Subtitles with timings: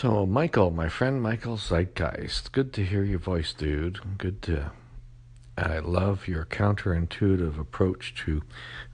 [0.00, 4.16] So, Michael, my friend Michael Zeitgeist, good to hear your voice, dude.
[4.16, 4.72] Good to.
[5.58, 8.40] I love your counterintuitive approach to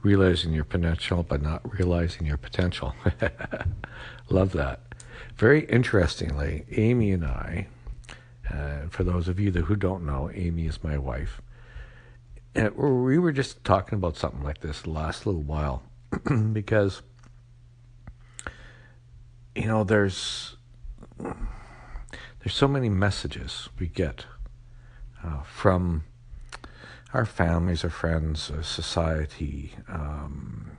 [0.03, 2.93] realizing your potential, but not realizing your potential.
[4.31, 4.81] love that.
[5.37, 7.69] Very interestingly, Amy and I,
[8.53, 11.41] uh, for those of you that, who don't know, Amy is my wife.
[12.53, 15.85] And we were just talking about something like this last little while
[16.53, 17.03] because,
[19.55, 20.56] you know, there's
[21.19, 24.27] there's so many messages we get
[25.25, 26.05] uh, from
[27.13, 30.77] our families, our friends, our society, um,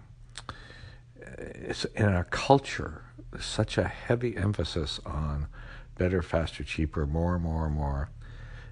[1.96, 3.04] in our culture.
[3.40, 5.48] Such a heavy emphasis on
[5.98, 8.10] better, faster, cheaper, more, more, more.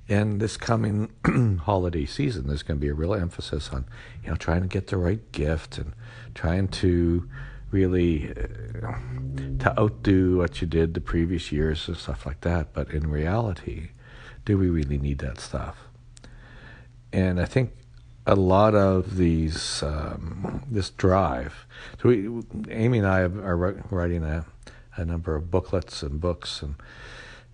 [0.08, 1.12] And this coming
[1.63, 3.86] holiday season, there's going to be a real emphasis on,
[4.24, 5.94] you know, trying to get the right gift and
[6.36, 7.27] trying to
[7.72, 8.94] really uh,
[9.60, 12.74] to outdo what you did the previous years and stuff like that.
[12.74, 13.90] But in reality,
[14.46, 15.77] do we really need that stuff?
[17.12, 17.71] And I think
[18.27, 21.66] a lot of these um, this drive.
[22.02, 22.30] So we,
[22.70, 23.58] Amy and I are
[23.90, 24.46] writing a,
[24.96, 26.76] a number of booklets and books, and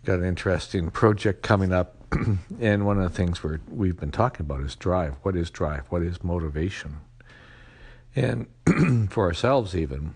[0.06, 1.98] got an interesting project coming up.
[2.60, 5.16] and one of the things we're, we've been talking about is drive.
[5.22, 5.86] What is drive?
[5.90, 6.98] What is motivation?
[8.16, 8.48] and
[9.10, 10.16] for ourselves even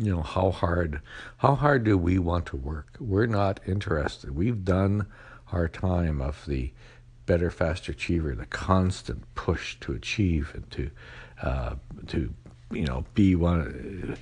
[0.00, 1.00] you know how hard
[1.38, 2.96] how hard do we want to work?
[2.98, 4.34] We're not interested.
[4.34, 5.06] We've done
[5.50, 6.72] our time of the
[7.26, 10.90] better faster achiever the constant push to achieve and to
[11.42, 11.74] uh,
[12.08, 12.32] to
[12.70, 14.16] you know be one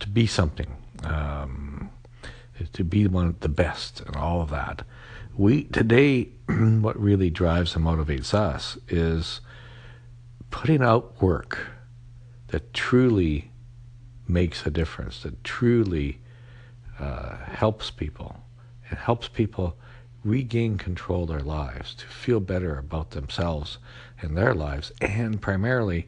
[0.00, 1.90] to be something um,
[2.72, 4.82] to be one of the best and all of that.
[5.36, 9.40] We today what really drives and motivates us is
[10.50, 11.68] putting out work
[12.50, 13.50] that truly
[14.26, 16.20] makes a difference, that truly
[16.98, 18.36] uh, helps people.
[18.90, 19.76] It helps people
[20.22, 23.78] regain control of their lives, to feel better about themselves
[24.20, 26.06] and their lives, and primarily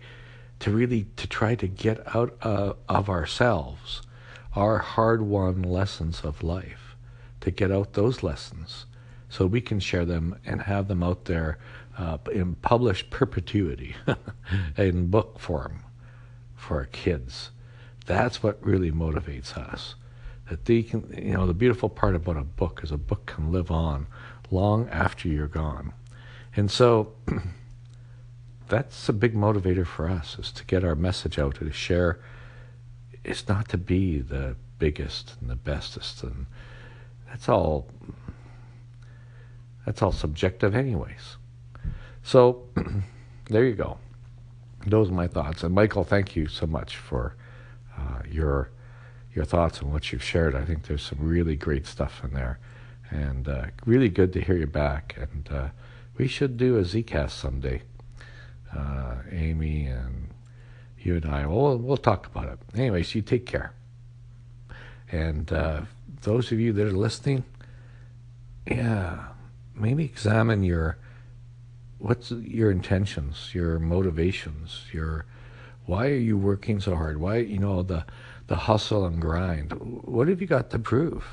[0.60, 4.02] to really to try to get out uh, of ourselves
[4.54, 6.94] our hard-won lessons of life,
[7.40, 8.84] to get out those lessons
[9.30, 11.58] so we can share them and have them out there
[11.96, 13.96] uh, in published perpetuity
[14.76, 15.82] in book form
[16.62, 17.50] for our kids.
[18.06, 19.96] That's what really motivates us.
[20.48, 23.52] That they can, you know, the beautiful part about a book is a book can
[23.52, 24.06] live on
[24.50, 25.92] long after you're gone.
[26.54, 27.14] And so
[28.68, 32.20] that's a big motivator for us is to get our message out and to share.
[33.24, 36.46] It's not to be the biggest and the bestest and
[37.28, 37.86] that's all
[39.86, 41.36] that's all subjective anyways.
[42.22, 42.64] So
[43.48, 43.98] there you go
[44.86, 45.62] those are my thoughts.
[45.62, 47.34] And Michael, thank you so much for
[47.96, 48.70] uh, your
[49.34, 50.54] your thoughts and what you've shared.
[50.54, 52.58] I think there's some really great stuff in there,
[53.10, 55.16] and uh, really good to hear you back.
[55.18, 55.68] And uh,
[56.18, 57.82] we should do a Zcast someday,
[58.76, 60.28] uh, Amy and
[60.98, 61.46] you and I.
[61.46, 62.58] We'll we'll talk about it.
[62.74, 63.72] Anyways, you take care.
[65.10, 65.82] And uh,
[66.22, 67.44] those of you that are listening,
[68.66, 69.28] yeah,
[69.74, 70.96] maybe examine your
[72.02, 75.24] what's your intentions, your motivations, your
[75.86, 77.18] why are you working so hard?
[77.18, 78.04] Why you know the
[78.48, 79.72] the hustle and grind?
[79.72, 81.24] What have you got to prove?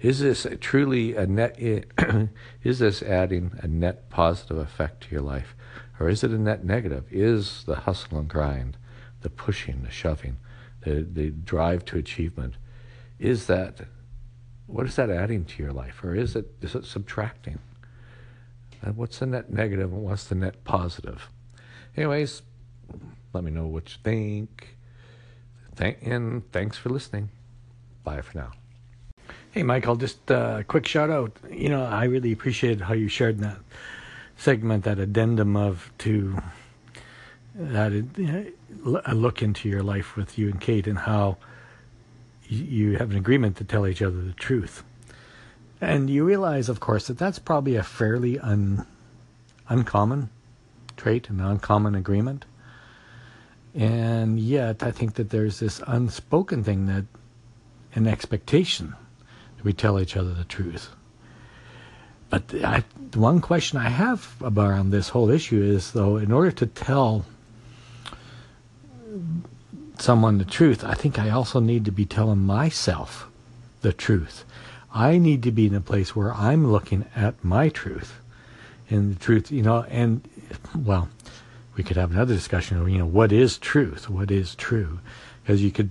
[0.00, 1.58] Is this truly a net?
[2.62, 5.56] is this adding a net positive effect to your life,
[5.98, 7.06] or is it a net negative?
[7.10, 8.76] Is the hustle and grind,
[9.22, 10.36] the pushing, the shoving,
[10.82, 12.54] the the drive to achievement,
[13.18, 13.80] is that
[14.66, 17.58] what is that adding to your life, or is it is it subtracting?
[18.82, 21.28] And what's the net negative and what's the net positive?
[21.96, 22.42] Anyways,
[23.32, 24.76] let me know what you think.
[25.74, 27.30] Thank, and thanks for listening.
[28.04, 28.52] Bye for now.
[29.50, 31.36] Hey, Michael, just a quick shout out.
[31.50, 33.58] You know, I really appreciated how you shared that
[34.36, 36.40] segment, that addendum of to
[37.54, 37.92] that
[39.04, 41.38] a look into your life with you and Kate and how
[42.48, 44.84] you have an agreement to tell each other the truth.
[45.80, 48.86] And you realize, of course, that that's probably a fairly un,
[49.68, 50.30] uncommon
[50.96, 52.44] trait, an uncommon agreement.
[53.74, 57.04] And yet, I think that there's this unspoken thing that,
[57.94, 58.94] an expectation
[59.56, 60.90] that we tell each other the truth.
[62.30, 66.50] But I, the one question I have around this whole issue is, though, in order
[66.52, 67.24] to tell
[69.98, 73.28] someone the truth, I think I also need to be telling myself
[73.80, 74.44] the truth.
[74.92, 78.20] I need to be in a place where I'm looking at my truth.
[78.90, 80.26] And the truth, you know, and
[80.74, 81.08] well,
[81.76, 84.08] we could have another discussion of, you know, what is truth?
[84.08, 85.00] What is true?
[85.48, 85.88] because you could,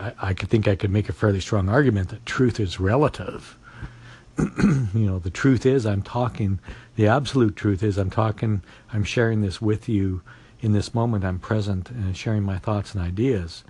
[0.00, 3.58] I, I could think I could make a fairly strong argument that truth is relative.
[4.38, 6.58] you know, the truth is I'm talking,
[6.96, 8.62] the absolute truth is I'm talking,
[8.94, 10.22] I'm sharing this with you
[10.62, 11.22] in this moment.
[11.22, 13.62] I'm present and sharing my thoughts and ideas.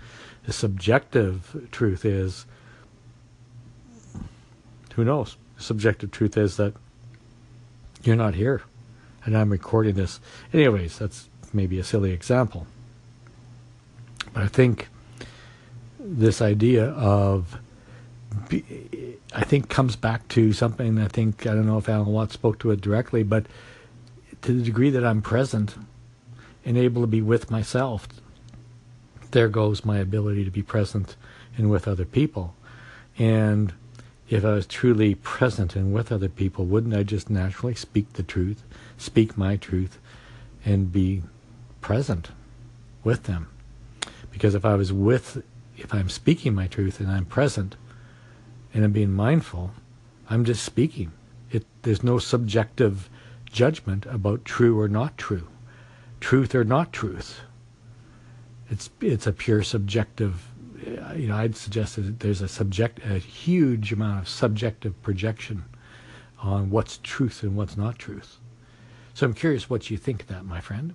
[0.47, 2.47] The subjective truth is,
[4.95, 5.37] who knows?
[5.57, 6.75] The subjective truth is that
[8.03, 8.63] you're not here
[9.25, 10.21] and I'm recording this.
[10.53, 12.67] Anyways, that's maybe a silly example.
[14.33, 14.89] But I think
[15.99, 17.59] this idea of
[19.33, 22.59] I think comes back to something I think I don't know if Alan Watts spoke
[22.61, 23.47] to it directly, but
[24.43, 25.77] to the degree that I'm present
[26.65, 28.09] and able to be with myself,
[29.31, 31.17] there goes my ability to be present
[31.57, 32.55] and with other people.
[33.19, 33.73] And
[34.29, 38.23] if I was truly present and with other people, wouldn't I just naturally speak the
[38.23, 38.63] truth,
[38.97, 39.99] speak my truth,
[40.65, 41.23] and be
[41.81, 42.31] present
[43.03, 43.49] with them?
[44.31, 45.43] Because if I was with,
[45.77, 47.77] if I'm speaking my truth and I'm present
[48.73, 49.73] and I'm being mindful,
[50.29, 51.13] I'm just speaking.
[51.51, 53.09] It, there's no subjective
[53.45, 55.47] judgment about true or not true,
[56.21, 57.41] truth or not truth.
[58.71, 60.49] It's it's a pure subjective.
[60.87, 65.65] Uh, you know, I'd suggest that there's a subject, a huge amount of subjective projection
[66.41, 68.39] on what's truth and what's not truth.
[69.15, 70.95] So I'm curious what you think of that, my friend.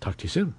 [0.00, 0.54] Talk to you soon.